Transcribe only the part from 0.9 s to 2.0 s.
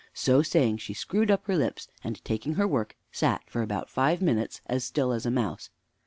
screwed up her lips,